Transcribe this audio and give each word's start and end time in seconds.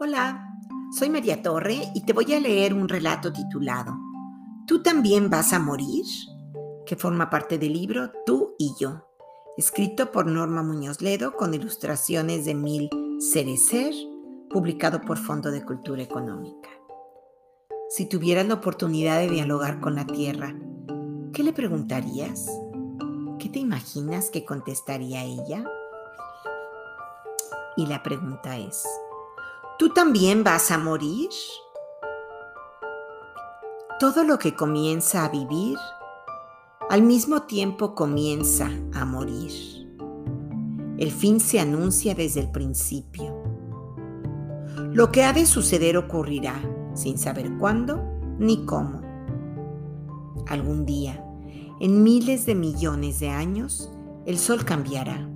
Hola, 0.00 0.54
soy 0.96 1.10
María 1.10 1.42
Torre 1.42 1.90
y 1.92 2.04
te 2.04 2.12
voy 2.12 2.32
a 2.32 2.38
leer 2.38 2.72
un 2.72 2.88
relato 2.88 3.32
titulado 3.32 3.98
¿Tú 4.64 4.80
también 4.80 5.28
vas 5.28 5.52
a 5.52 5.58
morir? 5.58 6.04
que 6.86 6.94
forma 6.94 7.28
parte 7.30 7.58
del 7.58 7.72
libro 7.72 8.12
Tú 8.24 8.54
y 8.60 8.70
yo, 8.78 9.08
escrito 9.56 10.12
por 10.12 10.26
Norma 10.26 10.62
Muñoz 10.62 11.02
Ledo 11.02 11.34
con 11.34 11.52
ilustraciones 11.52 12.44
de 12.44 12.54
Mil 12.54 12.88
Cerecer, 13.18 13.92
publicado 14.48 15.00
por 15.00 15.18
Fondo 15.18 15.50
de 15.50 15.64
Cultura 15.64 16.00
Económica. 16.00 16.68
Si 17.90 18.08
tuvieras 18.08 18.46
la 18.46 18.54
oportunidad 18.54 19.18
de 19.18 19.30
dialogar 19.30 19.80
con 19.80 19.96
la 19.96 20.06
Tierra, 20.06 20.54
¿qué 21.32 21.42
le 21.42 21.52
preguntarías? 21.52 22.46
¿Qué 23.40 23.48
te 23.48 23.58
imaginas 23.58 24.30
que 24.30 24.44
contestaría 24.44 25.24
ella? 25.24 25.64
Y 27.76 27.86
la 27.86 28.04
pregunta 28.04 28.58
es, 28.58 28.84
¿tú 29.78 29.90
también 29.90 30.42
vas 30.42 30.72
a 30.72 30.78
morir? 30.78 31.30
Todo 34.00 34.24
lo 34.24 34.36
que 34.38 34.56
comienza 34.56 35.24
a 35.24 35.28
vivir, 35.28 35.78
al 36.90 37.02
mismo 37.02 37.42
tiempo 37.42 37.94
comienza 37.94 38.68
a 38.92 39.04
morir. 39.04 39.52
El 40.98 41.12
fin 41.12 41.38
se 41.38 41.60
anuncia 41.60 42.16
desde 42.16 42.40
el 42.40 42.50
principio. 42.50 43.40
Lo 44.92 45.12
que 45.12 45.22
ha 45.22 45.32
de 45.32 45.46
suceder 45.46 45.96
ocurrirá 45.96 46.60
sin 46.94 47.16
saber 47.16 47.56
cuándo 47.56 48.02
ni 48.40 48.64
cómo. 48.66 49.00
Algún 50.48 50.86
día, 50.86 51.24
en 51.78 52.02
miles 52.02 52.46
de 52.46 52.56
millones 52.56 53.20
de 53.20 53.28
años, 53.28 53.92
el 54.26 54.38
sol 54.38 54.64
cambiará. 54.64 55.28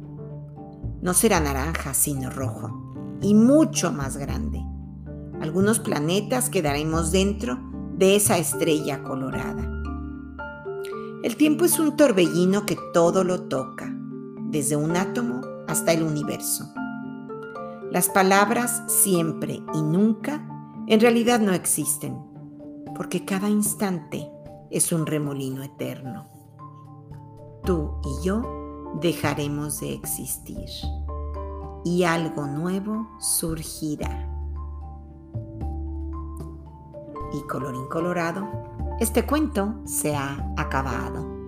No 1.01 1.15
será 1.15 1.39
naranja, 1.39 1.95
sino 1.95 2.29
rojo 2.29 2.82
y 3.23 3.35
mucho 3.35 3.93
más 3.93 4.17
grande. 4.17 4.63
Algunos 5.41 5.79
planetas 5.79 6.51
quedaremos 6.51 7.13
dentro 7.13 7.59
de 7.97 8.17
esa 8.17 8.39
estrella 8.39 9.03
colorada. 9.03 9.69
El 11.23 11.37
tiempo 11.37 11.65
es 11.65 11.79
un 11.79 11.97
torbellino 11.97 12.67
que 12.67 12.77
todo 12.93 13.25
lo 13.25 13.45
toca, 13.45 13.95
desde 14.51 14.77
un 14.77 14.97
átomo 14.97 15.41
hasta 15.69 15.93
el 15.93 16.03
universo. 16.03 16.73
Las 17.91 18.09
palabras 18.09 18.83
siempre 18.89 19.63
y 19.75 19.83
nunca 19.83 20.47
en 20.89 21.01
realidad 21.01 21.41
no 21.41 21.53
existen, 21.53 22.19
porque 22.97 23.25
cada 23.25 23.49
instante 23.49 24.29
es 24.71 24.93
un 24.93 25.07
remolino 25.07 25.63
eterno. 25.63 26.29
Tú 27.65 28.01
y 28.05 28.27
yo 28.27 28.43
dejaremos 29.01 29.81
de 29.81 29.93
existir 29.93 30.69
y 31.85 32.05
algo 32.05 32.47
nuevo 32.47 33.09
surgirá. 33.19 34.29
Y 37.33 37.41
colorín 37.49 37.87
colorado, 37.89 38.49
este 39.01 39.25
cuento 39.25 39.75
se 39.85 40.15
ha 40.15 40.53
acabado. 40.57 41.42